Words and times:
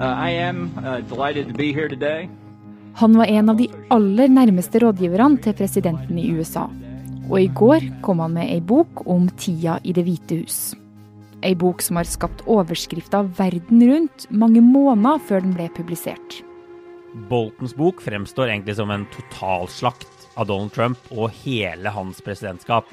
Uh, 0.00 0.16
Han 2.92 3.16
var 3.16 3.26
en 3.26 3.50
av 3.52 3.56
de 3.58 3.66
aller 3.92 4.28
nærmeste 4.32 4.80
rådgiverne 4.80 5.36
til 5.44 5.56
presidenten 5.58 6.18
i 6.18 6.30
USA. 6.32 6.70
Og 7.28 7.36
i 7.40 7.50
går 7.52 7.84
kom 8.00 8.22
han 8.24 8.32
med 8.38 8.48
ei 8.48 8.62
bok 8.64 9.04
om 9.04 9.28
tida 9.36 9.76
i 9.84 9.92
Det 9.92 10.06
hvite 10.06 10.40
hus. 10.40 10.72
Ei 11.44 11.52
bok 11.52 11.84
som 11.84 12.00
har 12.00 12.08
skapt 12.08 12.40
overskrifter 12.48 13.28
verden 13.36 13.84
rundt 13.92 14.26
mange 14.32 14.64
måneder 14.64 15.20
før 15.28 15.44
den 15.44 15.52
ble 15.56 15.68
publisert. 15.76 16.40
Boltons 17.28 17.76
bok 17.76 18.00
fremstår 18.00 18.48
egentlig 18.48 18.76
som 18.80 18.90
en 18.90 19.04
totalslakt 19.12 20.28
av 20.40 20.48
Donald 20.48 20.72
Trump 20.72 21.12
og 21.12 21.32
hele 21.44 21.92
hans 21.92 22.24
presidentskap. 22.24 22.88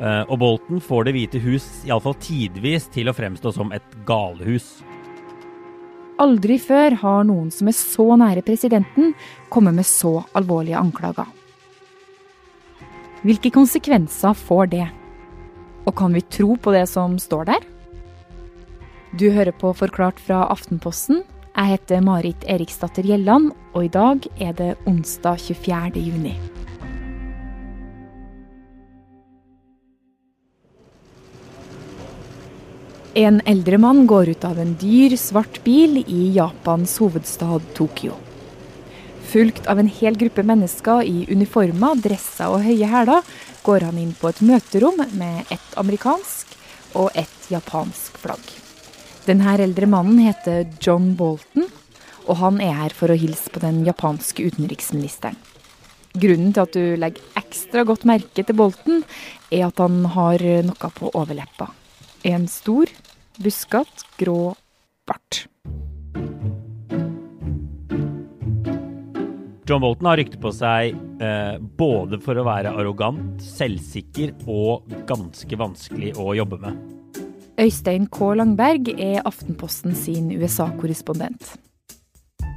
Eh, 0.00 0.22
og 0.28 0.38
Bolton 0.42 0.80
får 0.82 1.04
Det 1.08 1.14
hvite 1.14 1.40
hus 1.40 1.68
iallfall 1.86 2.16
tidvis 2.20 2.90
til 2.92 3.08
å 3.08 3.16
fremstå 3.16 3.52
som 3.54 3.72
et 3.72 3.94
galehus. 4.04 4.82
Aldri 6.22 6.60
før 6.62 6.94
har 7.00 7.24
noen 7.26 7.48
som 7.50 7.66
er 7.66 7.74
så 7.74 8.04
nære 8.20 8.44
presidenten, 8.46 9.14
kommet 9.50 9.74
med 9.74 9.86
så 9.88 10.20
alvorlige 10.38 10.78
anklager. 10.78 11.26
Hvilke 13.24 13.50
konsekvenser 13.50 14.36
får 14.36 14.70
det? 14.76 14.86
Og 15.88 15.94
kan 15.98 16.14
vi 16.14 16.22
tro 16.22 16.54
på 16.60 16.74
det 16.74 16.86
som 16.92 17.18
står 17.18 17.50
der? 17.50 17.66
Du 19.18 19.30
hører 19.30 19.54
på 19.54 19.72
Forklart 19.74 20.20
fra 20.22 20.44
Aftenposten. 20.50 21.22
Jeg 21.54 21.70
heter 21.74 22.02
Marit 22.02 22.46
Eriksdatter 22.50 23.06
Gjelland, 23.06 23.52
og 23.74 23.86
i 23.86 23.92
dag 23.94 24.26
er 24.42 24.54
det 24.58 24.74
onsdag 24.90 25.38
24. 25.38 26.02
juni. 26.02 26.34
En 33.16 33.36
eldre 33.46 33.78
mann 33.78 34.06
går 34.10 34.28
ut 34.28 34.44
av 34.44 34.58
en 34.58 34.72
dyr, 34.74 35.12
svart 35.16 35.60
bil 35.62 36.00
i 36.02 36.32
Japans 36.34 36.96
hovedstad 36.98 37.62
Tokyo. 37.76 38.16
Fulgt 39.30 39.68
av 39.70 39.78
en 39.78 39.86
hel 39.86 40.16
gruppe 40.18 40.42
mennesker 40.42 41.06
i 41.06 41.22
uniformer, 41.30 41.94
dresser 42.02 42.50
og 42.50 42.64
høye 42.66 42.88
hæler 42.90 43.22
går 43.62 43.86
han 43.86 44.00
inn 44.02 44.10
på 44.18 44.32
et 44.32 44.40
møterom 44.42 44.98
med 45.14 45.52
et 45.54 45.76
amerikansk 45.78 46.56
og 46.98 47.14
et 47.14 47.46
japansk 47.54 48.18
flagg. 48.18 48.42
Denne 49.28 49.54
eldre 49.62 49.86
mannen 49.94 50.18
heter 50.26 50.66
John 50.82 51.12
Bolton, 51.14 51.70
og 52.26 52.40
han 52.42 52.58
er 52.58 52.74
her 52.80 52.98
for 52.98 53.14
å 53.14 53.20
hilse 53.20 53.54
på 53.54 53.62
den 53.62 53.84
japanske 53.86 54.42
utenriksministeren. 54.42 55.38
Grunnen 56.18 56.50
til 56.50 56.66
at 56.66 56.74
du 56.74 56.98
legger 56.98 57.38
ekstra 57.38 57.86
godt 57.86 58.10
merke 58.10 58.42
til 58.42 58.58
Bolton, 58.58 59.06
er 59.54 59.68
at 59.70 59.78
han 59.78 60.02
har 60.18 60.42
noe 60.66 60.94
på 60.98 61.14
overleppa. 61.14 61.70
En 62.24 62.46
stor, 62.48 62.88
buskete, 63.36 64.06
grå 64.16 64.54
bart. 65.04 65.42
John 69.68 69.82
Bolton 69.84 70.08
har 70.08 70.16
rykte 70.16 70.40
på 70.40 70.48
seg 70.56 70.96
eh, 71.20 71.58
både 71.60 72.16
for 72.24 72.40
å 72.40 72.46
være 72.48 72.72
arrogant, 72.80 73.44
selvsikker 73.44 74.32
og 74.48 74.88
ganske 75.04 75.58
vanskelig 75.60 76.14
å 76.16 76.32
jobbe 76.38 76.62
med. 76.64 76.80
Øystein 77.60 78.08
K. 78.08 78.30
Langberg 78.40 78.88
er 78.96 79.20
Aftenposten 79.28 79.92
sin 79.92 80.32
USA-korrespondent. 80.32 81.58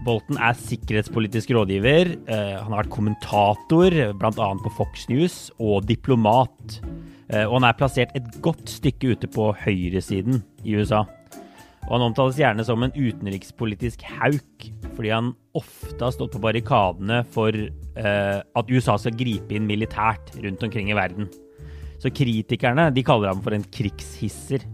Bolton 0.08 0.40
er 0.40 0.56
sikkerhetspolitisk 0.64 1.52
rådgiver. 1.58 2.14
Eh, 2.24 2.56
han 2.56 2.72
har 2.72 2.86
vært 2.86 2.96
kommentator, 2.96 4.00
bl.a. 4.16 4.50
på 4.64 4.74
Fox 4.80 5.10
News, 5.12 5.42
og 5.60 5.84
diplomat. 5.92 6.80
Eh, 7.28 7.44
og 7.44 7.60
han 7.60 7.68
er 7.68 7.78
plassert 7.80 8.14
et 8.16 8.28
godt 8.44 8.70
stykke 8.72 9.16
ute 9.16 9.30
på 9.32 9.50
høyresiden 9.66 10.42
i 10.64 10.78
USA. 10.80 11.04
Og 11.88 11.94
han 11.96 12.06
omtales 12.10 12.40
gjerne 12.40 12.66
som 12.68 12.84
en 12.84 12.96
utenrikspolitisk 12.96 14.04
hauk, 14.18 14.68
fordi 14.96 15.12
han 15.14 15.34
ofte 15.56 16.00
har 16.04 16.16
stått 16.16 16.34
på 16.36 16.44
barrikadene 16.44 17.22
for 17.32 17.56
eh, 17.56 18.40
at 18.44 18.72
USA 18.72 18.98
skal 19.00 19.16
gripe 19.20 19.56
inn 19.56 19.68
militært 19.70 20.34
rundt 20.44 20.66
omkring 20.68 20.92
i 20.92 20.98
verden. 20.98 21.30
Så 22.02 22.12
kritikerne 22.14 22.90
de 22.94 23.06
kaller 23.06 23.32
ham 23.32 23.44
for 23.44 23.56
en 23.56 23.66
krigshisser. 23.74 24.66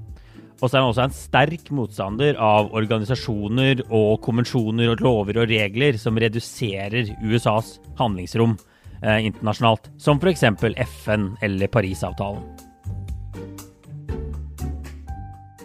Og 0.59 0.69
så 0.69 0.77
er 0.77 0.81
han 0.81 0.89
også 0.89 1.05
en 1.05 1.15
sterk 1.15 1.69
motstander 1.75 2.37
av 2.39 2.69
organisasjoner 2.75 3.83
og 3.89 4.21
konvensjoner 4.23 4.93
og 4.93 5.01
lover 5.03 5.41
og 5.41 5.49
regler 5.51 5.97
som 5.99 6.17
reduserer 6.21 7.11
USAs 7.23 7.77
handlingsrom 7.99 8.55
internasjonalt, 9.03 9.89
som 9.99 10.19
f.eks. 10.21 10.43
FN 10.87 11.33
eller 11.43 11.67
Parisavtalen. 11.67 12.43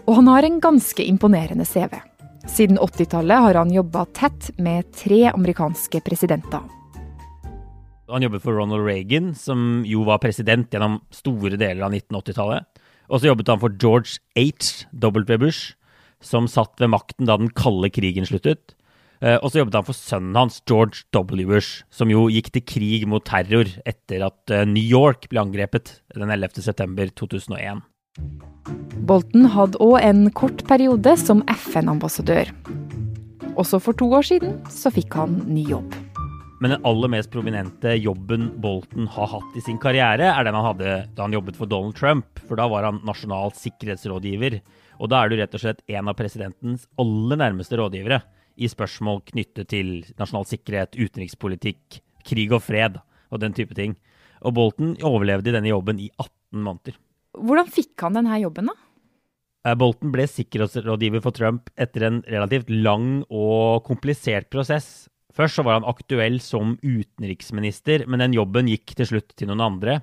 Og 0.09 0.15
han 0.17 0.31
har 0.33 0.47
en 0.47 0.61
ganske 0.61 1.05
imponerende 1.05 1.67
CV. 1.69 1.99
Siden 2.49 2.79
80-tallet 2.81 3.45
har 3.45 3.59
han 3.61 3.73
jobba 3.75 4.07
tett 4.17 4.51
med 4.57 4.89
tre 4.97 5.27
amerikanske 5.29 6.01
presidenter. 6.01 6.65
Han 8.09 8.25
jobbet 8.25 8.41
for 8.41 8.57
Ronald 8.57 8.87
Reagan, 8.87 9.35
som 9.37 9.83
jo 9.85 10.07
var 10.09 10.23
president 10.23 10.73
gjennom 10.73 11.03
store 11.13 11.59
deler 11.61 11.85
av 11.85 11.93
1980-tallet. 11.93 12.65
Og 13.13 13.21
så 13.21 13.29
jobbet 13.29 13.53
han 13.53 13.61
for 13.61 13.77
George 13.77 14.17
H. 14.33 14.87
W. 14.97 15.37
Bush, 15.37 15.75
som 16.25 16.49
satt 16.49 16.81
ved 16.81 16.89
makten 16.95 17.29
da 17.29 17.37
den 17.37 17.53
kalde 17.53 17.93
krigen 17.93 18.25
sluttet. 18.29 18.73
Eh, 19.19 19.37
og 19.43 19.51
så 19.51 19.63
jobbet 19.63 19.79
han 19.81 19.87
for 19.87 19.99
sønnen 19.99 20.39
hans, 20.39 20.61
George 20.69 21.03
W. 21.17 21.47
Bush, 21.49 21.83
som 21.91 22.11
jo 22.13 22.29
gikk 22.31 22.53
til 22.55 22.65
krig 22.67 23.07
mot 23.11 23.25
terror 23.27 23.71
etter 23.89 24.25
at 24.29 24.55
eh, 24.55 24.67
New 24.69 24.85
York 24.85 25.27
ble 25.33 25.43
angrepet 25.43 25.99
den 26.15 26.31
11. 26.31 26.63
september 26.63 27.11
2001. 27.19 27.83
Bolton 29.09 29.49
hadde 29.55 29.81
òg 29.83 29.99
en 30.03 30.29
kort 30.37 30.63
periode 30.69 31.17
som 31.19 31.43
FN-ambassadør. 31.51 32.53
Også 33.59 33.81
for 33.83 33.97
to 33.99 34.07
år 34.15 34.27
siden 34.27 34.59
så 34.71 34.93
fikk 34.95 35.17
han 35.19 35.41
ny 35.51 35.65
jobb. 35.67 35.97
Men 36.59 36.75
den 36.75 36.87
aller 36.87 37.11
mest 37.11 37.31
prominente 37.31 37.93
jobben 38.03 38.49
Bolton 38.63 39.07
har 39.15 39.31
hatt 39.31 39.59
i 39.59 39.63
sin 39.63 39.79
karriere, 39.83 40.27
er 40.27 40.47
den 40.47 40.57
han 40.59 40.67
hadde 40.67 40.97
da 41.15 41.27
han 41.27 41.35
jobbet 41.35 41.59
for 41.59 41.71
Donald 41.71 41.95
Trump. 41.99 42.27
For 42.49 42.59
da 42.59 42.67
var 42.71 42.87
han 42.87 42.99
nasjonal 43.07 43.55
sikkerhetsrådgiver. 43.55 44.59
Og 44.99 45.11
da 45.11 45.23
er 45.23 45.31
du 45.31 45.39
rett 45.39 45.55
og 45.55 45.63
slett 45.63 45.85
en 45.87 46.11
av 46.11 46.19
presidentens 46.19 46.89
aller 46.99 47.39
nærmeste 47.39 47.79
rådgivere 47.79 48.21
i 48.59 48.69
spørsmål 48.71 49.23
knyttet 49.31 49.71
til 49.73 49.93
nasjonal 50.19 50.47
sikkerhet, 50.51 50.99
utenrikspolitikk, 50.99 52.01
krig 52.27 52.53
og 52.53 52.65
fred 52.67 52.99
og 53.31 53.43
den 53.43 53.55
type 53.57 53.77
ting. 53.79 53.97
Og 54.43 54.55
Bolton 54.57 54.97
overlevde 55.07 55.51
i 55.51 55.57
denne 55.57 55.71
jobben 55.71 56.01
i 56.03 56.11
18 56.19 56.65
måneder. 56.65 56.99
Hvordan 57.39 57.71
fikk 57.71 58.05
han 58.05 58.19
denne 58.19 58.39
jobben, 58.43 58.71
da? 58.71 58.77
Bolten 59.69 59.79
Bolton 59.79 60.13
ble 60.15 60.25
sikkerhetsrådgiver 60.31 61.21
for 61.21 61.35
Trump 61.35 61.69
etter 61.77 62.07
en 62.07 62.21
relativt 62.31 62.71
lang 62.71 63.25
og 63.29 63.85
komplisert 63.85 64.49
prosess. 64.53 65.09
Først 65.35 65.59
så 65.59 65.65
var 65.67 65.79
han 65.79 65.89
aktuell 65.89 66.39
som 66.41 66.77
utenriksminister, 66.83 68.07
men 68.09 68.23
den 68.23 68.37
jobben 68.39 68.71
gikk 68.71 68.95
til 68.97 69.11
slutt 69.13 69.35
til 69.37 69.51
noen 69.51 69.65
andre. 69.67 70.01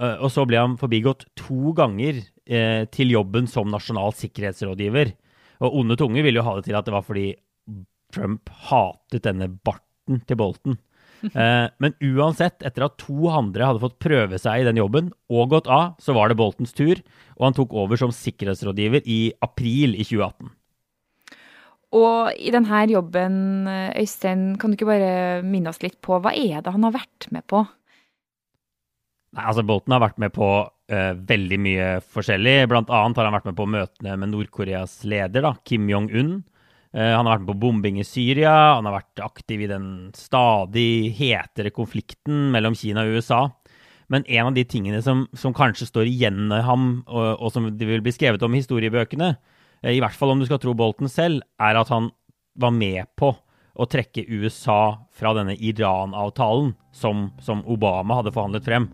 Eh, 0.00 0.16
og 0.20 0.32
så 0.32 0.44
ble 0.48 0.58
han 0.60 0.76
forbigått 0.80 1.28
to 1.38 1.72
ganger 1.76 2.18
eh, 2.18 2.84
til 2.92 3.14
jobben 3.14 3.46
som 3.48 3.70
nasjonal 3.72 4.16
sikkerhetsrådgiver. 4.16 5.14
Og 5.64 5.78
onde 5.80 5.96
tunger 5.96 6.26
ville 6.26 6.42
jo 6.42 6.46
ha 6.48 6.56
det 6.58 6.66
til 6.66 6.76
at 6.76 6.88
det 6.88 6.96
var 6.96 7.06
fordi 7.06 7.30
Trump 8.14 8.50
hatet 8.68 9.24
denne 9.26 9.48
barten 9.50 10.22
til 10.26 10.42
Bolton. 10.42 10.80
Eh, 11.26 11.66
men 11.80 11.94
uansett, 12.04 12.60
etter 12.60 12.84
at 12.84 12.98
to 13.00 13.30
andre 13.32 13.64
hadde 13.64 13.80
fått 13.80 13.96
prøve 14.04 14.36
seg 14.38 14.60
i 14.60 14.66
den 14.66 14.76
jobben 14.78 15.08
og 15.32 15.48
gått 15.54 15.66
av, 15.72 15.94
så 15.98 16.12
var 16.14 16.28
det 16.28 16.36
Boltons 16.38 16.76
tur, 16.76 17.00
og 17.40 17.46
han 17.46 17.56
tok 17.56 17.72
over 17.72 17.98
som 17.98 18.12
sikkerhetsrådgiver 18.14 19.08
i 19.08 19.32
april 19.42 19.96
i 19.96 20.04
2018. 20.04 20.52
Og 21.96 22.36
i 22.36 22.52
denne 22.52 22.82
jobben, 22.92 23.38
Øystein, 23.96 24.44
kan 24.60 24.70
du 24.70 24.76
ikke 24.76 24.90
bare 24.92 25.42
minne 25.46 25.72
oss 25.72 25.80
litt 25.82 25.96
på 26.04 26.20
hva 26.20 26.34
er 26.36 26.60
det 26.60 26.76
han 26.76 26.84
har 26.84 26.94
vært 26.98 27.30
med 27.34 27.46
på? 27.48 27.64
Nei, 29.36 29.44
altså 29.44 29.64
Bolton 29.66 29.96
har 29.96 30.04
vært 30.04 30.20
med 30.22 30.32
på 30.36 30.48
uh, 30.64 31.12
veldig 31.28 31.58
mye 31.60 31.88
forskjellig. 32.12 32.58
Blant 32.70 32.92
annet 32.92 33.18
har 33.20 33.28
han 33.28 33.36
vært 33.36 33.48
med 33.50 33.58
på 33.58 33.68
møtene 33.68 34.18
med 34.20 34.32
Nord-Koreas 34.32 35.00
leder, 35.08 35.44
da, 35.44 35.56
Kim 35.68 35.88
Jong-un. 35.90 36.38
Uh, 36.96 37.12
han 37.12 37.26
har 37.26 37.36
vært 37.36 37.44
med 37.44 37.50
på 37.52 37.60
bombing 37.66 38.00
i 38.00 38.06
Syria. 38.08 38.78
Han 38.78 38.88
har 38.88 38.96
vært 39.02 39.24
aktiv 39.26 39.66
i 39.66 39.68
den 39.68 39.88
stadig 40.16 41.12
hetere 41.18 41.72
konflikten 41.74 42.48
mellom 42.54 42.76
Kina 42.78 43.04
og 43.04 43.18
USA. 43.18 43.42
Men 44.08 44.24
en 44.30 44.48
av 44.48 44.56
de 44.56 44.64
tingene 44.64 45.02
som, 45.04 45.26
som 45.36 45.52
kanskje 45.56 45.90
står 45.90 46.08
igjen 46.08 46.46
med 46.48 46.64
ham, 46.64 46.88
og, 47.04 47.34
og, 47.34 47.50
som 47.52 47.68
det 47.68 47.88
vil 47.88 48.04
bli 48.04 48.14
skrevet 48.14 48.42
om 48.46 48.54
i 48.54 48.62
historiebøkene, 48.62 49.34
uh, 49.36 49.92
i 49.92 50.00
hvert 50.00 50.16
fall 50.16 50.32
om 50.32 50.40
du 50.40 50.48
skal 50.48 50.62
tro 50.62 50.72
Bolton 50.78 51.12
selv, 51.12 51.44
er 51.60 51.76
at 51.76 51.92
han 51.92 52.08
var 52.56 52.72
med 52.72 53.04
på 53.20 53.34
å 53.76 53.84
trekke 53.92 54.24
USA 54.32 54.96
fra 55.12 55.34
denne 55.36 55.52
Iran-avtalen 55.52 56.72
som, 56.96 57.28
som 57.44 57.60
Obama 57.68 58.22
hadde 58.22 58.32
forhandlet 58.32 58.64
frem. 58.64 58.88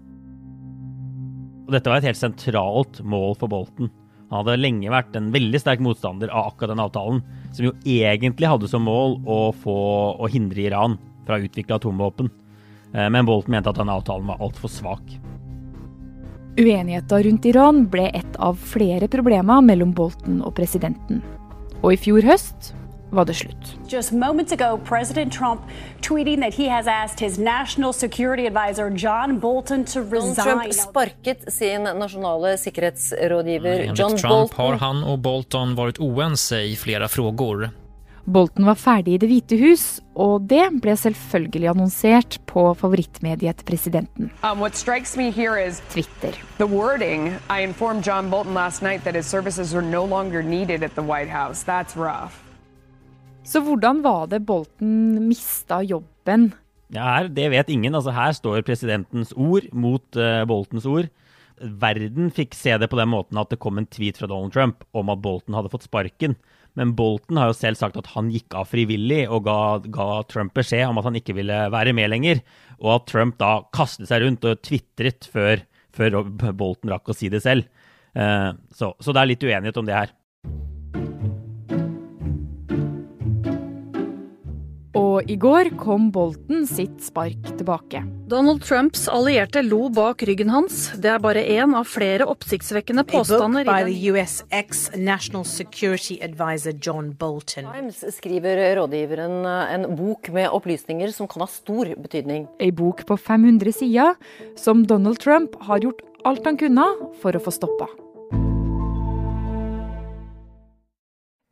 Og 1.69 1.76
dette 1.76 1.87
var 1.87 2.02
et 2.02 2.10
helt 2.10 2.19
sentralt 2.19 2.98
mål 3.06 3.37
for 3.38 3.52
Bolton. 3.52 3.93
Han 4.32 4.46
hadde 4.46 4.62
lenge 4.62 4.88
vært 4.88 5.17
en 5.19 5.29
veldig 5.34 5.61
sterk 5.61 5.82
motstander 5.84 6.31
av 6.32 6.55
akkurat 6.55 6.73
den 6.73 6.81
avtalen, 6.81 7.19
som 7.52 7.67
jo 7.69 7.73
egentlig 7.84 8.49
hadde 8.49 8.70
som 8.70 8.87
mål 8.88 9.19
å, 9.29 9.40
få, 9.52 9.75
å 10.17 10.31
hindre 10.32 10.64
Iran 10.64 10.96
fra 11.26 11.37
å 11.37 11.44
utvikle 11.44 11.76
atomvåpen. 11.76 12.31
Men 12.93 13.29
Bolton 13.29 13.52
mente 13.52 13.69
at 13.69 13.76
denne 13.76 13.93
avtalen 13.93 14.32
var 14.32 14.40
altfor 14.40 14.73
svak. 14.73 15.05
Uenigheta 16.56 17.20
rundt 17.25 17.46
Iran 17.49 17.84
ble 17.93 18.08
et 18.17 18.40
av 18.40 18.56
flere 18.56 19.08
problemer 19.12 19.61
mellom 19.64 19.93
Bolton 19.96 20.40
og 20.40 20.56
presidenten. 20.56 21.20
Og 21.82 21.93
i 21.93 22.00
fjor 22.00 22.25
høst, 22.25 22.73
var 23.12 23.24
det 23.28 23.34
slutt. 23.36 23.74
Just 23.88 24.12
moments 24.12 24.52
ago, 24.52 24.78
President 24.84 25.32
Trump 25.32 25.60
tweeting 26.00 26.40
that 26.40 26.54
he 26.54 26.68
has 26.68 26.86
asked 26.86 27.20
his 27.20 27.38
national 27.38 27.92
security 27.92 28.46
advisor 28.46 28.90
John 28.90 29.38
Bolton 29.38 29.84
to 29.84 30.00
resign. 30.00 30.34
Trump 30.44 30.72
sparket 30.74 31.44
sin 31.52 31.82
nasjonale 31.84 32.56
sikkerhetsrådgiver 32.58 33.74
John 33.74 33.88
Enligt 33.88 34.20
Trump 34.20 34.22
Bolton. 34.22 34.56
har 34.66 34.72
han 34.74 35.04
och 35.04 35.18
Bolton 35.18 35.74
varit 35.74 35.98
oense 35.98 36.60
i 36.60 36.76
flera 36.76 37.08
frågor. 37.08 37.70
Bolton 38.24 38.64
var 38.66 38.74
ferdig 38.74 39.14
i 39.14 39.18
Det 39.18 39.26
hvite 39.26 39.56
hus, 39.58 40.00
og 40.14 40.44
det 40.46 40.68
ble 40.82 40.92
selvfølgelig 40.96 41.68
annonsert 41.72 42.36
på 42.46 42.62
favorittmediet 42.78 43.56
til 43.58 43.64
presidenten, 43.66 44.30
Um, 44.44 44.60
what 44.60 44.76
strikes 44.76 45.16
me 45.16 45.30
here 45.32 45.58
is 45.68 45.82
Twitter. 45.90 46.30
the 46.58 46.66
wording. 46.66 47.34
I 47.50 47.62
informed 47.62 48.06
John 48.06 48.30
Bolton 48.30 48.54
last 48.54 48.82
night 48.82 49.02
that 49.04 49.14
his 49.16 49.26
services 49.26 49.74
are 49.74 49.82
no 49.82 50.04
longer 50.04 50.40
needed 50.42 50.82
at 50.84 50.90
the 50.94 51.02
White 51.02 51.30
House. 51.30 51.64
That's 51.64 51.96
rough. 51.96 52.32
Så 53.42 53.60
hvordan 53.60 54.04
var 54.04 54.28
det 54.30 54.44
Bolten 54.46 55.26
mista 55.26 55.80
jobben? 55.82 56.52
Ja, 56.94 57.26
Det 57.26 57.50
vet 57.50 57.68
ingen. 57.68 57.94
altså 57.94 58.12
Her 58.12 58.32
står 58.32 58.62
presidentens 58.62 59.32
ord 59.34 59.66
mot 59.72 60.04
uh, 60.16 60.44
Boltons 60.46 60.86
ord. 60.86 61.08
Verden 61.58 62.30
fikk 62.30 62.54
se 62.54 62.76
det 62.78 62.88
på 62.90 62.98
den 62.98 63.10
måten 63.10 63.38
at 63.38 63.50
det 63.50 63.58
kom 63.58 63.78
en 63.78 63.86
tweet 63.86 64.18
fra 64.18 64.26
Donald 64.26 64.52
Trump 64.52 64.84
om 64.92 65.10
at 65.10 65.22
Bolton 65.22 65.54
hadde 65.54 65.70
fått 65.70 65.88
sparken. 65.88 66.36
Men 66.74 66.94
Bolton 66.94 67.36
har 67.36 67.50
jo 67.50 67.58
selv 67.58 67.76
sagt 67.76 67.98
at 67.98 68.12
han 68.14 68.30
gikk 68.32 68.54
av 68.54 68.70
frivillig 68.70 69.26
og 69.28 69.44
ga, 69.44 69.78
ga 69.84 70.22
Trump 70.30 70.54
beskjed 70.54 70.88
om 70.88 70.98
at 70.98 71.04
han 71.10 71.18
ikke 71.18 71.36
ville 71.36 71.58
være 71.72 71.92
med 71.92 72.10
lenger. 72.14 72.40
Og 72.80 72.94
at 72.96 73.10
Trump 73.10 73.38
da 73.42 73.64
kastet 73.74 74.08
seg 74.08 74.24
rundt 74.24 74.46
og 74.48 74.62
tvitret 74.64 75.28
før, 75.28 75.66
før 75.92 76.22
Bolton 76.54 76.94
rakk 76.94 77.10
å 77.10 77.16
si 77.16 77.28
det 77.32 77.42
selv. 77.44 77.66
Uh, 78.14 78.54
så, 78.72 78.94
så 79.00 79.12
det 79.12 79.20
er 79.20 79.32
litt 79.34 79.44
uenighet 79.44 79.82
om 79.82 79.88
det 79.88 79.98
her. 79.98 80.14
Og 85.12 85.28
i 85.28 85.34
går 85.36 85.74
kom 85.76 86.06
Bolten 86.14 86.62
sitt 86.68 87.02
spark 87.04 87.50
tilbake. 87.58 88.00
Donald 88.32 88.62
Trumps 88.64 89.04
allierte 89.12 89.60
lo 89.66 89.90
bak 89.92 90.22
ryggen 90.24 90.48
hans. 90.54 90.86
Det 90.96 91.10
er 91.12 91.20
bare 91.20 91.42
én 91.52 91.74
av 91.76 91.84
flere 91.90 92.24
oppsiktsvekkende 92.32 93.04
påstander 93.10 93.66
by 93.68 93.74
i 93.82 93.90
the 93.90 93.96
den 93.98 94.14
US 94.14 94.38
ex-national 94.48 95.44
security 95.44 96.16
advisor 96.24 96.72
John 96.80 97.10
Bolton. 97.12 97.68
Times 97.74 98.00
skriver 98.16 98.62
rådgiveren 98.78 99.44
eh, 99.44 99.74
en 99.74 99.88
bok 99.98 100.32
med 100.32 100.48
opplysninger 100.48 101.12
som 101.12 101.28
kan 101.28 101.44
ha 101.44 101.50
stor 101.50 101.92
betydning. 102.00 102.48
Ei 102.62 102.72
bok 102.72 103.04
på 103.08 103.18
500 103.20 103.76
sider 103.82 104.16
som 104.56 104.86
Donald 104.88 105.20
Trump 105.20 105.58
har 105.68 105.84
gjort 105.84 106.00
alt 106.24 106.48
han 106.48 106.56
kunne 106.56 106.88
for 107.20 107.36
å 107.36 107.42
få 107.42 107.52
stoppa. 107.52 107.90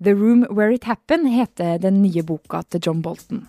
The 0.02 0.14
Room 0.14 0.47
Where 0.49 0.73
It 0.73 0.85
Happened 0.85 1.29
heter 1.29 1.79
den 1.79 1.99
nye 2.00 2.23
boka 2.25 2.62
til 2.73 2.81
John 2.87 3.02
Bolton. 3.05 3.43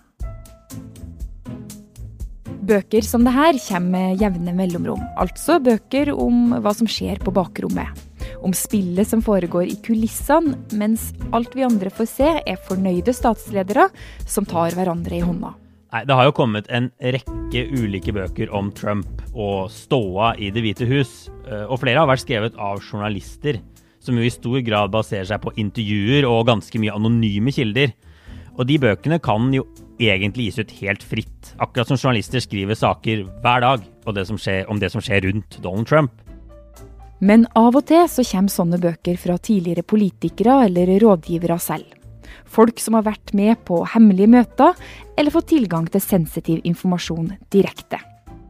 Bøker 2.61 3.05
som 3.07 3.23
det 3.25 3.31
her 3.33 3.55
kommer 3.69 3.93
med 3.93 4.21
jevne 4.21 4.51
mellomrom, 4.55 4.99
altså 5.19 5.61
bøker 5.63 6.11
om 6.11 6.51
hva 6.61 6.73
som 6.75 6.89
skjer 6.91 7.23
på 7.23 7.31
bakrommet. 7.33 7.95
Om 8.43 8.51
spillet 8.57 9.07
som 9.07 9.23
foregår 9.23 9.71
i 9.71 9.79
kulissene, 9.85 10.57
mens 10.75 11.13
alt 11.31 11.55
vi 11.55 11.63
andre 11.65 11.89
får 11.93 12.09
se 12.11 12.29
er 12.43 12.61
fornøyde 12.67 13.15
statsledere 13.15 13.87
som 14.27 14.43
tar 14.43 14.75
hverandre 14.75 15.21
i 15.21 15.23
hånda. 15.23 15.55
Nei, 15.91 16.03
Det 16.05 16.15
har 16.15 16.27
jo 16.27 16.35
kommet 16.35 16.67
en 16.69 16.91
rekke 16.99 17.63
ulike 17.79 18.11
bøker 18.15 18.51
om 18.51 18.71
Trump 18.71 19.07
og 19.33 19.71
ståa 19.71 20.35
i 20.39 20.51
Det 20.51 20.63
hvite 20.63 20.87
hus. 20.87 21.29
eh, 21.47 21.63
Og 21.63 21.79
flere 21.79 21.99
har 21.99 22.07
vært 22.07 22.27
skrevet 22.27 22.55
av 22.59 22.79
journalister, 22.79 23.59
som 24.01 24.17
jo 24.17 24.25
i 24.25 24.33
stor 24.33 24.59
grad 24.65 24.91
baserer 24.93 25.27
seg 25.29 25.41
på 25.43 25.53
intervjuer 25.61 26.27
og 26.29 26.47
ganske 26.49 26.81
mye 26.81 26.95
anonyme 26.97 27.53
kilder. 27.53 27.93
Og 28.57 28.67
de 28.67 28.79
bøkene 28.81 29.21
kan 29.23 29.47
jo 29.55 29.65
egentlig 30.01 30.49
gis 30.49 30.59
ut 30.59 30.73
helt 30.81 31.05
fritt, 31.05 31.53
akkurat 31.61 31.89
som 31.89 31.99
journalister 31.99 32.41
skriver 32.43 32.77
saker 32.77 33.23
hver 33.43 33.63
dag 33.63 33.87
det 34.11 34.25
skjer, 34.27 34.65
om 34.67 34.79
det 34.81 34.89
som 34.91 35.01
skjer 35.03 35.27
rundt 35.27 35.59
Donald 35.61 35.87
Trump. 35.87 36.11
Men 37.21 37.45
av 37.53 37.77
og 37.77 37.85
til 37.85 38.07
så 38.09 38.25
kommer 38.25 38.49
sånne 38.49 38.79
bøker 38.81 39.17
fra 39.21 39.37
tidligere 39.37 39.85
politikere 39.85 40.63
eller 40.65 40.95
rådgivere 41.03 41.59
selv. 41.61 41.85
Folk 42.49 42.81
som 42.81 42.97
har 42.97 43.05
vært 43.05 43.33
med 43.37 43.61
på 43.67 43.83
hemmelige 43.93 44.31
møter 44.33 44.73
eller 45.15 45.31
fått 45.31 45.51
tilgang 45.53 45.85
til 45.91 46.01
sensitiv 46.01 46.65
informasjon 46.67 47.35
direkte. 47.53 48.01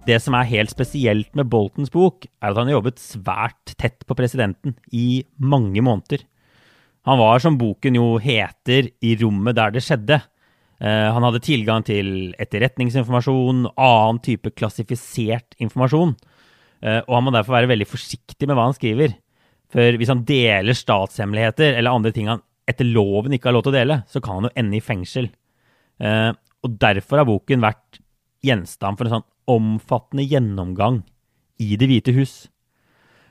Det 0.08 0.18
som 0.24 0.34
er 0.34 0.50
helt 0.50 0.72
spesielt 0.74 1.30
med 1.38 1.50
Boltons 1.52 1.92
bok, 1.94 2.26
er 2.42 2.52
at 2.52 2.58
han 2.58 2.70
har 2.70 2.80
jobbet 2.80 3.02
svært 3.02 3.76
tett 3.78 4.02
på 4.10 4.18
presidenten 4.18 4.74
i 4.90 5.24
mange 5.38 5.84
måneder. 5.86 6.24
Han 7.06 7.20
var, 7.22 7.42
som 7.42 7.58
boken 7.58 7.98
jo 7.98 8.16
heter, 8.22 8.90
i 9.02 9.16
rommet 9.22 9.58
der 9.58 9.74
det 9.74 9.84
skjedde. 9.86 10.20
Eh, 10.82 11.08
han 11.14 11.26
hadde 11.26 11.44
tilgang 11.46 11.86
til 11.86 12.34
etterretningsinformasjon, 12.42 13.68
annen 13.74 14.22
type 14.26 14.54
klassifisert 14.58 15.58
informasjon. 15.62 16.16
Eh, 16.82 17.02
og 17.06 17.16
han 17.18 17.28
må 17.28 17.34
derfor 17.36 17.60
være 17.60 17.70
veldig 17.74 17.90
forsiktig 17.90 18.50
med 18.50 18.58
hva 18.58 18.70
han 18.70 18.78
skriver. 18.78 19.14
For 19.72 19.98
hvis 19.98 20.12
han 20.12 20.26
deler 20.28 20.78
statshemmeligheter 20.78 21.78
eller 21.78 21.94
andre 21.94 22.14
ting 22.16 22.30
han 22.30 22.42
etter 22.70 22.88
loven 22.90 23.34
ikke 23.36 23.50
har 23.50 23.58
lov 23.58 23.66
til 23.66 23.74
å 23.74 23.78
dele, 23.80 24.02
så 24.10 24.22
kan 24.24 24.40
han 24.40 24.50
jo 24.50 24.56
ende 24.58 24.78
i 24.78 24.84
fengsel. 24.84 25.30
Eh, 26.02 26.32
og 26.62 26.78
derfor 26.82 27.22
har 27.22 27.30
boken 27.30 27.64
vært 27.64 28.02
gjenstand 28.46 28.98
for 28.98 29.08
en 29.08 29.18
sånn 29.18 29.30
omfattende 29.52 30.26
gjennomgang 30.28 31.02
i 31.62 31.76
Det 31.78 31.88
hvite 31.90 32.14
hus. 32.16 32.36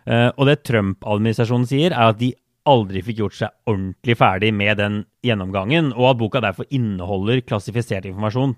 Eh, 0.07 0.31
og 0.37 0.47
det 0.47 0.63
Trump-administrasjonen 0.69 1.69
sier, 1.69 1.95
er 1.95 2.13
at 2.13 2.21
de 2.21 2.33
aldri 2.69 3.03
fikk 3.03 3.23
gjort 3.23 3.39
seg 3.39 3.71
ordentlig 3.71 4.17
ferdig 4.21 4.53
med 4.55 4.79
den 4.79 4.99
gjennomgangen, 5.27 5.93
og 5.97 6.13
at 6.13 6.21
boka 6.21 6.43
derfor 6.45 6.69
inneholder 6.71 7.43
klassifisert 7.43 8.07
informasjon. 8.09 8.55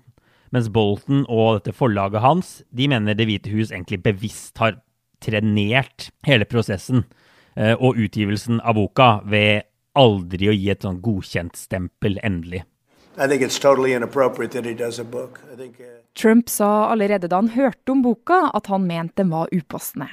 Mens 0.53 0.69
Bolton 0.69 1.23
og 1.25 1.57
dette 1.57 1.73
forlaget 1.73 2.21
hans 2.21 2.59
de 2.69 2.87
mener 2.91 3.17
Det 3.17 3.25
hvite 3.25 3.49
hus 3.49 3.71
egentlig 3.71 4.03
bevisst 4.05 4.59
har 4.61 4.77
trenert 5.23 6.11
hele 6.27 6.45
prosessen 6.45 7.07
eh, 7.55 7.73
og 7.73 7.97
utgivelsen 7.97 8.61
av 8.61 8.77
boka 8.77 9.23
ved 9.25 9.65
aldri 9.97 10.49
å 10.49 10.53
gi 10.53 10.69
et 10.73 10.85
sånn 10.85 11.01
godkjentstempel 11.01 12.19
endelig. 12.21 12.63
I 13.17 13.27
think 13.27 13.41
it's 13.41 13.59
totally 13.59 13.93
inappropriate 13.93 14.53
that 14.53 14.65
he 14.65 14.73
does 14.73 14.99
a 14.99 15.03
book. 15.03 15.39
I 15.51 15.55
think 15.55 15.79
uh, 15.79 16.02
Trump 16.13 16.49
sa 16.49 16.91
allerede 16.91 17.27
da 17.27 17.39
han 17.41 17.49
hørte 17.55 17.91
om 17.91 18.03
boka 18.05 18.49
at 18.53 18.69
han 18.69 18.85
mente 18.87 19.23
den 19.23 19.31
var 19.33 19.49
upassende. 19.53 20.09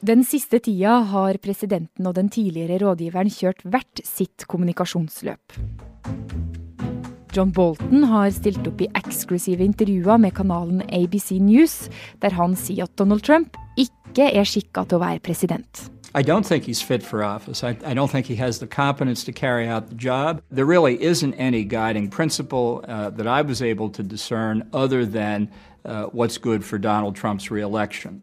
Den 0.00 0.24
siste 0.24 0.58
tida 0.64 0.94
har 1.12 1.38
presidenten 1.44 2.08
og 2.08 2.14
den 2.16 2.28
tidligere 2.32 2.80
rådgiveren 2.80 3.32
kjørt 3.32 3.60
hvert 3.64 4.02
sitt 4.04 4.46
kommunikasjonsløp. 4.48 5.60
John 7.36 7.52
Bolton 7.54 8.08
har 8.10 8.32
stilt 8.34 8.64
opp 8.66 8.80
i 8.82 8.88
eksklusive 8.98 9.62
intervjuer 9.62 10.18
med 10.18 10.34
kanalen 10.34 10.82
ABC 10.88 11.36
News, 11.38 11.84
der 12.18 12.34
han 12.34 12.56
sier 12.58 12.88
at 12.88 12.96
Donald 12.98 13.22
Trump 13.22 13.54
ikke 13.78 14.32
er 14.32 14.48
skikka 14.48 14.88
til 14.88 14.98
å 14.98 15.04
være 15.04 15.22
president. 15.22 15.84
I 16.14 16.22
don't 16.22 16.44
think 16.44 16.64
he's 16.64 16.82
fit 16.82 17.02
for 17.02 17.22
office. 17.22 17.62
I, 17.62 17.76
I 17.84 17.94
don't 17.94 18.10
think 18.10 18.26
he 18.26 18.36
has 18.36 18.58
the 18.58 18.66
competence 18.66 19.24
to 19.24 19.32
carry 19.32 19.68
out 19.68 19.88
the 19.88 19.94
job. 19.94 20.42
There 20.50 20.64
really 20.64 21.00
isn't 21.02 21.34
any 21.34 21.64
guiding 21.64 22.10
principle 22.10 22.84
uh, 22.88 23.10
that 23.10 23.26
I 23.26 23.42
was 23.42 23.62
able 23.62 23.90
to 23.90 24.02
discern 24.02 24.68
other 24.72 25.06
than 25.06 25.48
uh, 25.84 26.04
what's 26.06 26.38
good 26.38 26.64
for 26.64 26.78
Donald 26.78 27.16
Trump's 27.16 27.50
reelection. 27.50 28.22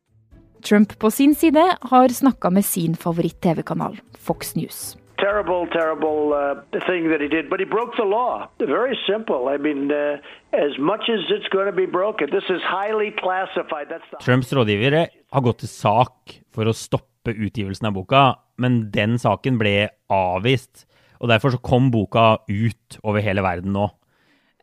Trump 0.62 1.00
på 1.00 1.12
sin 1.12 1.36
side 1.36 1.77
har 1.82 2.08
snakka 2.08 2.50
med 2.50 2.65
sin 2.65 2.96
favoritt-TV-kanal, 2.96 3.98
Fox 4.20 4.56
News. 4.56 4.98
terrible, 5.20 5.67
terrible 5.67 6.34
uh, 6.34 6.79
thing 6.88 7.10
that 7.12 7.22
he 7.22 7.27
did. 7.27 7.50
But 7.50 7.60
he 7.60 7.65
broke 7.65 7.96
the 7.98 8.03
law. 8.03 8.48
Very 8.60 8.98
simple. 9.12 9.48
I 9.50 9.58
mean, 9.58 9.91
uh, 9.91 10.17
as 10.53 10.77
much 10.79 11.10
as 11.10 11.22
it's 11.29 11.50
going 11.50 11.65
to 11.65 11.77
be 11.84 11.86
broken, 11.86 12.29
this 12.32 12.48
is 12.50 12.62
highly 12.63 13.12
classified. 13.12 13.88
That's 13.89 14.08
the 14.12 14.17
Trumps 14.24 14.53
rådgivere 14.53 15.08
har 15.32 15.41
gått 15.41 15.60
til 15.60 15.70
sak 15.70 16.38
for 16.53 16.70
å 16.70 16.74
stoppe 16.74 17.16
utgivelsen 17.36 17.89
av 17.89 17.96
boka, 17.98 18.24
men 18.62 18.86
den 18.93 19.17
saken 19.22 19.60
ble 19.60 19.89
avvist. 20.13 20.86
Og 21.22 21.31
Derfor 21.31 21.55
så 21.55 21.62
kom 21.62 21.89
boka 21.91 22.38
ut 22.48 23.00
over 23.03 23.24
hele 23.25 23.43
verden 23.46 23.74
nå. 23.74 23.89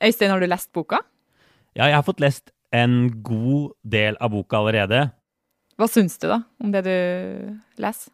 Øystein, 0.02 0.30
har 0.30 0.40
du 0.40 0.46
lest 0.46 0.72
boka? 0.72 1.00
Ja, 1.74 1.88
jeg 1.88 1.98
har 1.98 2.06
fått 2.06 2.22
lest 2.22 2.52
en 2.74 3.22
god 3.26 3.74
del 3.82 4.18
av 4.22 4.34
boka 4.34 4.60
allerede. 4.60 5.08
Hva 5.78 5.88
syns 5.90 6.18
du 6.22 6.28
da 6.30 6.42
om 6.62 6.70
det 6.74 6.84
du 6.86 6.96
leser? 7.82 8.12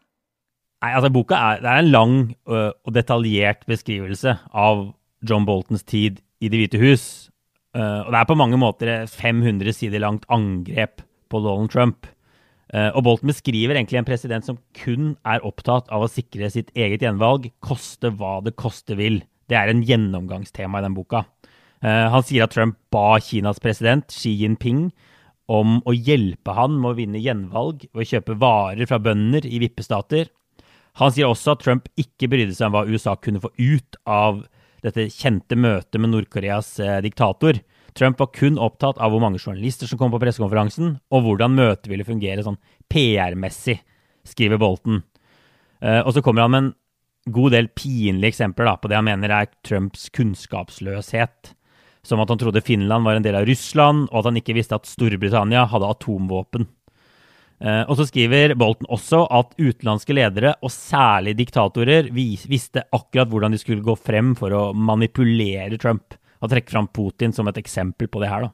Nei, 0.80 0.94
altså 0.96 1.10
Boka 1.12 1.36
er, 1.36 1.58
det 1.60 1.68
er 1.68 1.82
en 1.82 1.90
lang 1.92 2.14
ø, 2.48 2.70
og 2.72 2.94
detaljert 2.96 3.66
beskrivelse 3.68 4.32
av 4.56 4.86
John 5.28 5.44
Boltons 5.44 5.84
tid 5.84 6.22
i 6.40 6.48
Det 6.48 6.56
hvite 6.56 6.80
hus. 6.80 7.04
Uh, 7.76 8.00
og 8.06 8.14
det 8.14 8.20
er 8.22 8.28
på 8.30 8.38
mange 8.40 8.58
måter 8.58 8.88
et 8.94 9.12
500 9.12 9.76
sider 9.76 10.00
langt 10.00 10.24
angrep 10.32 11.04
på 11.30 11.42
Donald 11.44 11.70
Trump. 11.70 12.08
Uh, 12.70 12.90
og 12.94 13.02
Bolton 13.06 13.32
beskriver 13.32 13.74
egentlig 13.74 13.98
en 13.98 14.06
president 14.06 14.46
som 14.46 14.60
kun 14.78 15.14
er 15.26 15.42
opptatt 15.46 15.90
av 15.90 16.04
å 16.04 16.10
sikre 16.10 16.50
sitt 16.52 16.70
eget 16.78 17.02
gjenvalg, 17.02 17.48
koste 17.64 18.12
hva 18.14 18.38
det 18.46 18.54
koste 18.60 18.94
vil. 18.98 19.20
Det 19.50 19.58
er 19.58 19.72
en 19.72 19.82
gjennomgangstema 19.82 20.78
i 20.78 20.86
den 20.86 20.94
boka. 20.94 21.24
Uh, 21.82 22.06
han 22.14 22.26
sier 22.26 22.46
at 22.46 22.54
Trump 22.54 22.78
ba 22.94 23.16
Kinas 23.24 23.58
president 23.62 24.12
Xi 24.14 24.36
Jinping 24.42 24.90
om 25.50 25.80
å 25.82 25.94
hjelpe 25.96 26.54
han 26.54 26.76
med 26.78 26.92
å 26.92 26.98
vinne 26.98 27.22
gjenvalg 27.22 27.88
ved 27.90 28.04
å 28.04 28.10
kjøpe 28.12 28.38
varer 28.38 28.86
fra 28.86 29.00
bønder 29.02 29.48
i 29.48 29.58
vippestater. 29.62 30.30
Han 31.02 31.10
sier 31.14 31.30
også 31.30 31.56
at 31.56 31.64
Trump 31.64 31.90
ikke 31.98 32.28
brydde 32.30 32.54
seg 32.54 32.68
om 32.68 32.76
hva 32.76 32.86
USA 32.86 33.16
kunne 33.18 33.42
få 33.42 33.50
ut 33.58 33.98
av 34.06 34.44
dette 34.84 35.08
kjente 35.12 35.58
møtet 35.58 35.98
med 36.00 36.12
Nord-Koreas 36.14 36.72
eh, 36.82 37.00
diktator. 37.04 37.58
Trump 37.96 38.20
var 38.20 38.30
kun 38.34 38.58
opptatt 38.60 38.98
av 38.98 39.12
hvor 39.12 39.22
mange 39.22 39.40
journalister 39.40 39.88
som 39.90 39.98
kom 40.00 40.12
på 40.12 40.20
pressekonferansen, 40.22 40.98
og 41.10 41.24
hvordan 41.26 41.56
møtet 41.56 41.90
ville 41.90 42.06
fungere 42.06 42.44
sånn 42.46 42.60
PR-messig, 42.92 43.80
skriver 44.26 44.60
Bolton. 44.60 45.02
Uh, 45.80 46.02
og 46.04 46.12
så 46.14 46.22
kommer 46.24 46.44
han 46.44 46.52
med 46.52 46.62
en 46.64 46.74
god 47.32 47.54
del 47.56 47.70
pinlige 47.76 48.34
eksempler 48.34 48.68
da, 48.68 48.76
på 48.80 48.90
det 48.90 48.98
han 48.98 49.08
mener 49.08 49.32
er 49.34 49.48
Trumps 49.66 50.08
kunnskapsløshet. 50.16 51.54
Som 52.06 52.22
at 52.22 52.30
han 52.32 52.40
trodde 52.40 52.64
Finland 52.64 53.04
var 53.04 53.18
en 53.18 53.24
del 53.24 53.36
av 53.36 53.44
Russland, 53.48 54.06
og 54.08 54.22
at 54.22 54.30
han 54.30 54.38
ikke 54.40 54.56
visste 54.56 54.78
at 54.78 54.88
Storbritannia 54.88 55.66
hadde 55.68 55.90
atomvåpen. 55.96 56.68
Uh, 57.60 57.84
og 57.92 57.98
så 57.98 58.06
skriver 58.08 58.54
Bolton 58.56 58.88
også 58.88 59.26
at 59.36 59.52
utenlandske 59.60 60.16
ledere, 60.16 60.54
og 60.64 60.72
særlig 60.72 61.36
diktatorer, 61.42 62.08
vis, 62.16 62.46
visste 62.48 62.86
akkurat 62.88 63.28
hvordan 63.28 63.52
de 63.52 63.60
skulle 63.60 63.84
gå 63.84 63.98
frem 64.00 64.32
for 64.38 64.54
å 64.56 64.62
manipulere 64.72 65.76
Trump. 65.80 66.16
Og 66.40 66.50
trekke 66.52 66.72
fram 66.72 66.88
Putin 66.88 67.34
som 67.36 67.48
et 67.50 67.60
eksempel 67.60 68.08
på 68.08 68.22
det 68.22 68.30
her, 68.32 68.48
da. 68.48 68.50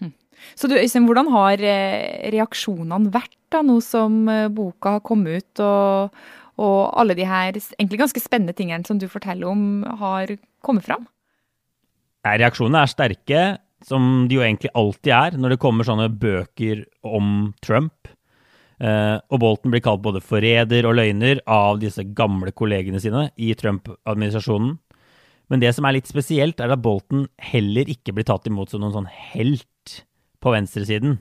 Hm. 0.00 0.12
Så 0.56 0.70
du, 0.70 0.76
Øystein, 0.80 1.06
hvordan 1.08 1.30
har 1.34 1.60
eh, 1.60 2.28
reaksjonene 2.32 3.12
vært 3.12 3.36
da, 3.52 3.62
nå 3.66 3.80
som 3.84 4.22
eh, 4.30 4.48
boka 4.52 4.96
har 4.96 5.04
kommet 5.04 5.42
ut, 5.42 5.64
og, 5.64 6.20
og 6.60 6.78
alle 7.00 7.16
de 7.18 7.26
her 7.28 7.52
egentlig 7.56 8.00
ganske 8.00 8.22
spennende 8.22 8.56
tingene 8.56 8.88
som 8.88 9.00
du 9.00 9.08
forteller 9.12 9.50
om, 9.50 9.82
har 10.00 10.36
kommet 10.64 10.88
fram? 10.88 11.08
Reaksjonene 12.24 12.84
er 12.84 12.92
sterke 12.92 13.42
som 13.86 14.26
de 14.28 14.36
jo 14.36 14.44
egentlig 14.44 14.72
alltid 14.76 15.12
er 15.16 15.36
når 15.40 15.54
det 15.54 15.60
kommer 15.62 15.86
sånne 15.88 16.10
bøker 16.20 16.84
om 17.06 17.50
Trump. 17.64 18.10
Eh, 18.80 19.16
og 19.28 19.40
Bolton 19.42 19.72
blir 19.72 19.82
kalt 19.84 20.02
både 20.04 20.22
forræder 20.24 20.88
og 20.88 20.96
løgner 20.96 21.42
av 21.48 21.80
disse 21.82 22.04
gamle 22.16 22.52
kollegene 22.56 23.00
sine 23.02 23.28
i 23.36 23.52
Trump-administrasjonen. 23.56 24.78
Men 25.50 25.62
det 25.62 25.72
som 25.74 25.86
er 25.86 25.98
litt 25.98 26.10
spesielt, 26.10 26.62
er 26.62 26.72
at 26.72 26.82
Bolton 26.82 27.26
heller 27.50 27.88
ikke 27.90 28.14
blir 28.14 28.26
tatt 28.28 28.46
imot 28.46 28.70
som 28.70 28.82
noen 28.84 28.94
sånn 28.94 29.10
helt 29.10 29.96
på 30.40 30.54
venstresiden. 30.54 31.18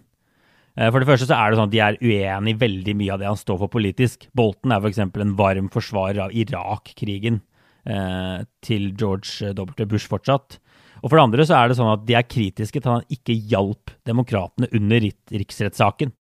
Eh, 0.78 0.90
for 0.90 1.02
det 1.02 1.10
første 1.10 1.28
så 1.30 1.38
er 1.38 1.50
det 1.50 1.60
sånn 1.60 1.70
at 1.72 1.76
de 1.76 1.82
er 1.84 2.00
uenig 2.04 2.54
i 2.54 2.62
veldig 2.62 2.96
mye 3.00 3.16
av 3.16 3.24
det 3.24 3.30
han 3.30 3.40
står 3.40 3.62
for 3.64 3.74
politisk. 3.74 4.30
Bolton 4.38 4.76
er 4.76 4.84
f.eks. 4.84 5.02
en 5.02 5.36
varm 5.40 5.72
forsvarer 5.74 6.22
av 6.28 6.36
Irak-krigen 6.36 7.42
eh, 7.90 8.46
til 8.66 8.92
George 8.94 9.52
W. 9.58 9.90
Bush 9.90 10.12
fortsatt. 10.12 10.60
Og 11.02 11.10
for 11.10 11.18
det 11.18 11.26
andre 11.26 11.48
så 11.48 11.58
er 11.58 11.70
det 11.70 11.80
sånn 11.80 11.94
at 11.94 12.06
de 12.08 12.16
er 12.20 12.28
kritiske 12.28 12.80
til 12.80 12.86
at 12.86 13.00
han 13.00 13.18
ikke 13.18 13.38
hjalp 13.52 13.94
demokratene 14.08 14.70
under 14.76 15.10
riksrettssaken. 15.32 16.14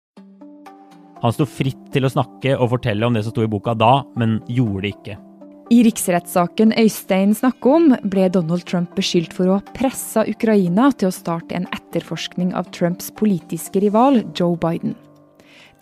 Han 1.19 1.35
sto 1.35 1.49
fritt 1.51 1.89
til 1.95 2.07
å 2.07 2.13
snakke 2.13 2.55
og 2.55 2.71
fortelle 2.77 3.07
om 3.07 3.17
det 3.17 3.25
som 3.27 3.35
sto 3.35 3.43
i 3.43 3.51
boka 3.51 3.75
da, 3.75 4.05
men 4.17 4.39
gjorde 4.47 4.85
det 4.87 4.95
ikke. 4.95 5.17
I 5.69 5.83
riksrettssaken 5.85 6.73
Øystein 6.81 7.35
snakker 7.37 7.75
om, 7.77 7.91
ble 8.09 8.31
Donald 8.33 8.65
Trump 8.65 8.95
beskyldt 8.97 9.35
for 9.37 9.51
å 9.51 9.59
ha 9.59 9.73
pressa 9.77 10.23
Ukraina 10.25 10.87
til 10.97 11.11
å 11.11 11.13
starte 11.13 11.59
en 11.59 11.67
etterforskning 11.77 12.55
av 12.57 12.71
Trumps 12.73 13.11
politiske 13.13 13.83
rival 13.85 14.23
Joe 14.33 14.57
Biden. 14.57 14.95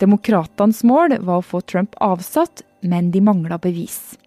Demokratenes 0.03 0.81
mål 0.83 1.15
var 1.23 1.39
å 1.39 1.45
få 1.45 1.61
Trump 1.63 1.95
avsatt, 2.03 2.65
men 2.83 3.13
de 3.15 3.21
mangla 3.23 3.55
bevis. 3.63 4.17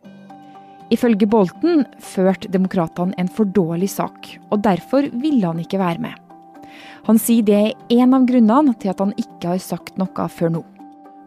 Ifølge 0.91 1.29
Bolten 1.29 1.85
førte 2.01 2.49
demokratene 2.49 3.13
en 3.21 3.29
for 3.29 3.45
dårlig 3.45 3.91
sak, 3.93 4.33
og 4.49 4.65
derfor 4.65 5.11
ville 5.13 5.45
han 5.45 5.61
ikke 5.61 5.83
være 5.83 6.01
med. 6.07 6.17
Han 7.05 7.21
sier 7.21 7.45
det 7.45 7.61
er 7.61 8.01
en 8.01 8.17
av 8.17 8.25
grunnene 8.25 8.73
til 8.81 8.95
at 8.95 9.05
han 9.05 9.13
ikke 9.21 9.53
har 9.53 9.61
sagt 9.61 10.01
noe 10.01 10.29
før 10.33 10.57
nå. 10.57 10.65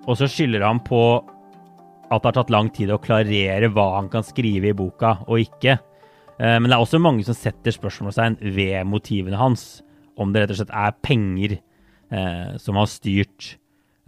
Og 0.09 0.17
så 0.17 0.25
skylder 0.25 0.65
han 0.65 0.81
på 0.83 1.21
at 2.13 2.24
det 2.24 2.32
har 2.32 2.38
tatt 2.39 2.53
lang 2.53 2.70
tid 2.74 2.91
å 2.93 3.01
klarere 3.01 3.72
hva 3.74 3.88
han 3.98 4.10
kan 4.13 4.25
skrive 4.25 4.72
i 4.72 4.77
boka 4.77 5.17
og 5.27 5.41
ikke. 5.43 5.77
Eh, 6.38 6.58
men 6.60 6.70
det 6.70 6.77
er 6.77 6.84
også 6.84 7.01
mange 7.01 7.25
som 7.27 7.38
setter 7.38 7.75
spørsmålstegn 7.75 8.39
ved 8.55 8.88
motivene 8.89 9.39
hans. 9.39 9.82
Om 10.20 10.34
det 10.34 10.43
rett 10.43 10.53
og 10.53 10.62
slett 10.62 10.75
er 10.77 10.98
penger 11.05 11.58
eh, 11.58 12.55
som 12.62 12.77
har 12.79 12.89
styrt 12.91 13.55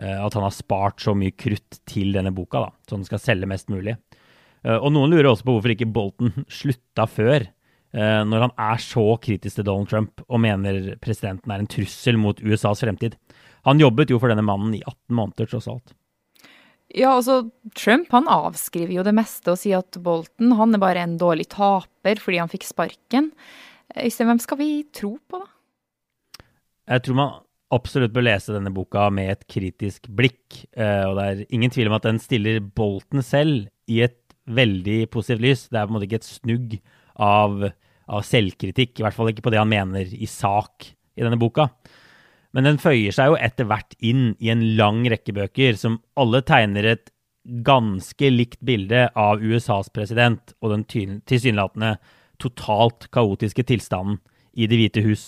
eh, 0.02 0.18
at 0.20 0.38
han 0.38 0.46
har 0.46 0.54
spart 0.54 1.02
så 1.04 1.16
mye 1.18 1.34
krutt 1.34 1.82
til 1.90 2.14
denne 2.16 2.34
boka, 2.36 2.68
da, 2.68 2.74
så 2.86 3.00
den 3.00 3.08
skal 3.08 3.24
selge 3.24 3.50
mest 3.50 3.72
mulig. 3.74 3.98
Eh, 4.66 4.78
og 4.78 4.92
noen 4.94 5.14
lurer 5.14 5.32
også 5.32 5.48
på 5.48 5.58
hvorfor 5.58 5.76
ikke 5.76 5.92
Bolton 5.94 6.34
slutta 6.62 7.08
før, 7.10 7.48
eh, 7.96 8.22
når 8.28 8.48
han 8.48 8.56
er 8.72 8.82
så 8.84 9.08
kritisk 9.22 9.60
til 9.60 9.68
Donald 9.68 9.92
Trump 9.92 10.26
og 10.28 10.42
mener 10.46 10.96
presidenten 11.04 11.54
er 11.54 11.64
en 11.64 11.72
trussel 11.72 12.20
mot 12.22 12.42
USAs 12.42 12.86
fremtid. 12.86 13.18
Han 13.66 13.82
jobbet 13.82 14.12
jo 14.14 14.22
for 14.22 14.30
denne 14.30 14.46
mannen 14.46 14.76
i 14.78 14.84
18 14.86 15.16
måneder, 15.18 15.50
tross 15.50 15.70
alt. 15.72 15.96
Ja, 16.94 17.15
altså, 17.15 17.50
Trump 17.74 18.12
han 18.13 18.27
avskriver 18.30 18.94
jo 19.00 19.06
det 19.06 19.15
meste 19.18 19.56
og 19.56 19.60
sier 19.60 19.82
at 19.82 19.98
Bolton 20.04 20.54
han 20.60 20.77
er 20.77 20.82
bare 20.84 21.01
en 21.01 21.18
dårlig 21.20 21.48
taper 21.56 22.22
fordi 22.22 22.42
han 22.44 22.51
fikk 22.51 22.68
sparken. 22.68 23.32
Øystein, 23.96 24.30
hvem 24.30 24.42
skal 24.44 24.60
vi 24.62 24.70
tro 24.94 25.15
på, 25.18 25.42
da? 25.42 25.50
Jeg 26.96 27.01
tror 27.06 27.18
man 27.18 27.34
absolutt 27.74 28.13
bør 28.13 28.27
lese 28.27 28.54
denne 28.54 28.74
boka 28.74 29.08
med 29.13 29.32
et 29.34 29.48
kritisk 29.50 30.06
blikk. 30.13 30.62
Eh, 30.77 31.04
og 31.08 31.18
det 31.18 31.25
er 31.25 31.42
ingen 31.50 31.74
tvil 31.74 31.89
om 31.89 31.98
at 31.98 32.06
den 32.06 32.22
stiller 32.22 32.62
Bolton 32.62 33.25
selv 33.25 33.65
i 33.89 34.04
et 34.06 34.20
veldig 34.46 35.06
positivt 35.13 35.42
lys. 35.42 35.65
Det 35.72 35.80
er 35.80 35.88
på 35.88 35.94
en 35.94 35.98
måte 35.98 36.08
ikke 36.10 36.22
et 36.22 36.30
snugg 36.30 36.77
av, 37.15 37.65
av, 38.06 38.25
selvkritikk, 38.27 39.00
i 39.00 39.06
hvert 39.06 39.18
fall 39.18 39.32
ikke 39.32 39.46
på 39.48 39.54
det 39.54 39.62
han 39.62 39.72
mener 39.72 40.06
i 40.06 40.30
sak 40.30 40.92
i 41.15 41.25
denne 41.25 41.39
boka. 41.42 41.70
Men 42.56 42.70
den 42.70 42.80
føyer 42.80 43.12
seg 43.12 43.34
jo 43.34 43.40
etter 43.44 43.68
hvert 43.68 43.98
inn 44.00 44.30
i 44.40 44.50
en 44.54 44.64
lang 44.80 45.04
rekke 45.12 45.34
bøker 45.36 45.76
som 45.80 46.00
alle 46.16 46.40
tegner 46.48 46.88
et 46.94 47.12
ganske 47.68 48.30
likt 48.32 48.62
bilde 48.66 49.10
av 49.12 49.44
USAs 49.44 49.92
president 49.94 50.56
og 50.64 50.72
den 50.72 50.86
tilsynelatende 51.28 51.98
totalt 52.42 53.10
kaotiske 53.14 53.66
tilstanden 53.68 54.22
i 54.56 54.70
Det 54.72 54.80
hvite 54.80 55.04
hus. 55.04 55.26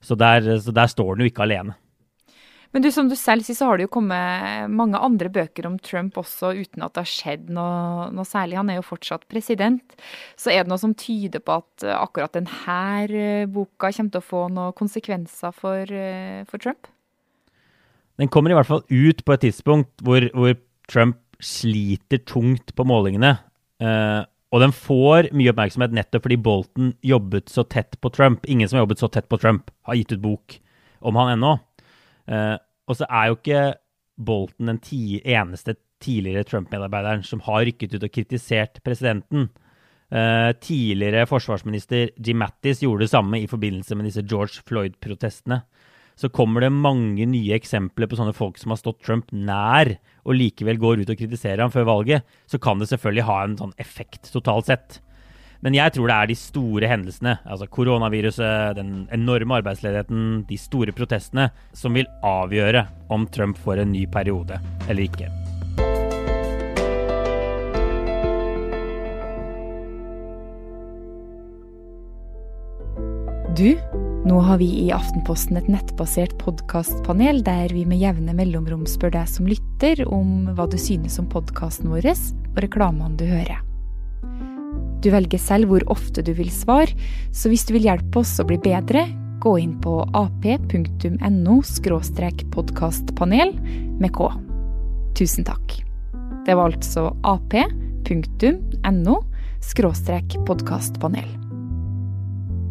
Så 0.00 0.14
der, 0.14 0.46
så 0.62 0.70
der 0.70 0.86
står 0.86 1.16
den 1.16 1.26
jo 1.26 1.32
ikke 1.32 1.42
alene. 1.42 1.74
Men 2.76 2.84
du, 2.84 2.90
som 2.92 3.06
du 3.08 3.14
selv 3.16 3.40
sier, 3.40 3.56
så 3.56 3.70
har 3.70 3.78
det 3.78 3.86
jo 3.86 3.92
kommet 3.94 4.66
mange 4.68 4.98
andre 5.00 5.30
bøker 5.32 5.64
om 5.64 5.78
Trump 5.80 6.18
også, 6.20 6.50
uten 6.58 6.82
at 6.84 6.92
det 6.92 7.06
har 7.06 7.08
skjedd 7.08 7.46
noe, 7.56 8.10
noe 8.12 8.28
særlig. 8.28 8.58
Han 8.60 8.68
er 8.68 8.76
jo 8.76 8.84
fortsatt 8.84 9.22
president. 9.32 9.94
Så 10.36 10.52
er 10.52 10.60
det 10.60 10.68
noe 10.68 10.82
som 10.82 10.92
tyder 10.92 11.40
på 11.40 11.54
at 11.56 11.86
akkurat 11.94 12.36
denne 12.36 12.74
eh, 13.08 13.46
boka 13.48 13.88
kommer 13.96 14.12
til 14.12 14.20
å 14.20 14.26
få 14.26 14.42
noen 14.52 14.76
konsekvenser 14.76 15.56
for, 15.56 15.88
eh, 15.88 16.42
for 16.50 16.60
Trump? 16.60 16.90
Den 18.20 18.28
kommer 18.28 18.52
i 18.52 18.58
hvert 18.58 18.68
fall 18.68 18.84
ut 18.92 19.24
på 19.24 19.32
et 19.32 19.46
tidspunkt 19.46 20.04
hvor, 20.04 20.28
hvor 20.36 20.52
Trump 20.92 21.16
sliter 21.40 22.20
tungt 22.28 22.74
på 22.76 22.84
målingene. 22.84 23.38
Eh, 23.80 24.20
og 24.52 24.60
den 24.66 24.76
får 24.76 25.30
mye 25.32 25.54
oppmerksomhet 25.54 25.96
nettopp 25.96 26.28
fordi 26.28 26.38
Bolton 26.44 26.92
jobbet 27.00 27.48
så 27.56 27.64
tett 27.64 27.96
på 28.04 28.12
Trump. 28.12 28.44
Ingen 28.44 28.68
som 28.68 28.76
har 28.76 28.84
jobbet 28.84 29.00
så 29.00 29.08
tett 29.16 29.32
på 29.32 29.40
Trump, 29.40 29.72
har 29.88 29.96
gitt 29.96 30.12
ut 30.12 30.20
bok 30.28 30.60
om 31.00 31.16
han 31.16 31.38
ennå. 31.38 31.56
Uh, 32.26 32.58
og 32.86 32.98
så 32.98 33.08
er 33.10 33.28
jo 33.28 33.38
ikke 33.38 33.62
Bolton 34.16 34.70
den 34.70 34.80
ti 34.80 35.20
eneste 35.20 35.76
tidligere 36.02 36.46
Trump-medarbeideren 36.46 37.24
som 37.26 37.42
har 37.46 37.64
rykket 37.66 37.96
ut 37.96 38.04
og 38.06 38.12
kritisert 38.12 38.82
presidenten. 38.84 39.48
Uh, 40.06 40.52
tidligere 40.62 41.26
forsvarsminister 41.26 42.12
Jim 42.22 42.38
Mattis 42.38 42.84
gjorde 42.84 43.06
det 43.06 43.10
samme 43.10 43.40
i 43.42 43.48
forbindelse 43.50 43.96
med 43.98 44.06
disse 44.08 44.22
George 44.22 44.62
Floyd-protestene. 44.68 45.64
Så 46.16 46.30
kommer 46.32 46.64
det 46.64 46.72
mange 46.72 47.26
nye 47.28 47.56
eksempler 47.58 48.08
på 48.08 48.16
sånne 48.16 48.32
folk 48.36 48.56
som 48.56 48.72
har 48.72 48.80
stått 48.80 49.02
Trump 49.04 49.32
nær, 49.36 49.90
og 50.24 50.38
likevel 50.38 50.78
går 50.80 51.02
ut 51.02 51.10
og 51.12 51.18
kritiserer 51.18 51.60
ham 51.60 51.74
før 51.74 51.90
valget. 51.90 52.24
Så 52.48 52.60
kan 52.62 52.80
det 52.80 52.88
selvfølgelig 52.88 53.26
ha 53.28 53.40
en 53.42 53.58
sånn 53.60 53.74
effekt 53.82 54.30
totalt 54.32 54.70
sett. 54.70 55.00
Men 55.64 55.76
jeg 55.76 55.94
tror 55.96 56.10
det 56.10 56.16
er 56.16 56.30
de 56.30 56.38
store 56.38 56.90
hendelsene, 56.90 57.36
altså 57.46 57.68
koronaviruset, 57.72 58.76
den 58.78 59.06
enorme 59.14 59.60
arbeidsledigheten, 59.62 60.44
de 60.48 60.60
store 60.60 60.94
protestene, 60.96 61.50
som 61.76 61.96
vil 61.96 62.08
avgjøre 62.26 62.86
om 63.12 63.26
Trump 63.32 63.58
får 63.64 63.84
en 63.84 63.94
ny 63.96 64.06
periode 64.10 64.60
eller 64.88 65.06
ikke. 65.08 65.30
Du, 73.56 73.72
nå 74.28 74.40
har 74.44 74.58
vi 74.60 74.66
i 74.82 74.90
Aftenposten 74.92 75.56
et 75.56 75.68
nettbasert 75.72 76.34
podkastpanel 76.42 77.40
der 77.46 77.72
vi 77.72 77.86
med 77.88 78.02
jevne 78.02 78.34
mellomrom 78.36 78.84
spør 78.90 79.14
deg 79.14 79.30
som 79.32 79.48
lytter 79.48 80.02
om 80.12 80.50
hva 80.58 80.68
du 80.68 80.76
synes 80.76 81.16
om 81.22 81.30
podkasten 81.32 81.88
vår 81.94 82.10
og 82.12 82.60
reklamene 82.60 83.16
du 83.16 83.24
hører. 83.24 83.65
Du 85.06 85.12
velger 85.14 85.38
selv 85.38 85.70
hvor 85.70 85.84
ofte 85.92 86.18
du 86.26 86.32
vil 86.34 86.48
svare, 86.50 86.90
så 87.30 87.46
hvis 87.52 87.62
du 87.68 87.76
vil 87.76 87.86
hjelpe 87.86 88.24
oss 88.24 88.32
å 88.42 88.46
bli 88.48 88.56
bedre, 88.58 89.04
gå 89.38 89.52
inn 89.62 89.76
på 89.78 90.00
ap.no 90.18 91.58
podkastpanel 92.56 93.52
med 94.02 94.10
K. 94.16 94.30
Tusen 95.14 95.46
takk. 95.46 95.76
Det 96.42 96.56
var 96.58 96.74
altså 96.74 97.12
ap.no 97.22 99.14
podkastpanel. 100.50 101.30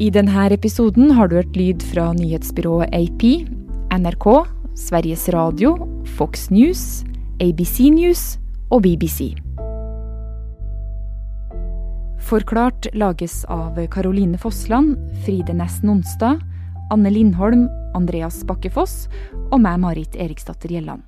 I 0.03 0.11
denne 0.11 0.49
episoden 0.51 1.15
har 1.15 1.31
du 1.31 1.39
hørt 1.39 1.55
lyd 1.55 1.87
fra 1.93 2.11
nyhetsbyrået 2.19 2.91
AP, 2.91 3.47
NRK, 3.95 4.27
Sveriges 4.75 5.29
Radio, 5.31 5.77
Fox 6.19 6.49
News, 6.51 7.05
ABC 7.39 7.87
News 7.95 8.27
og 8.67 8.83
BBC. 8.83 9.44
Forklart 12.25 12.87
lages 12.93 13.45
av 13.45 13.87
Caroline 13.87 14.37
Fossland, 14.37 14.97
Fride 15.25 15.53
Næss 15.53 15.83
Nonstad, 15.83 16.39
Anne 16.91 17.09
Lindholm, 17.09 17.67
Andreas 17.93 18.39
Bakkefoss 18.49 19.03
og 19.51 19.59
meg, 19.61 19.77
Marit 19.83 20.17
Eriksdatter 20.17 20.73
Gjelland. 20.73 21.05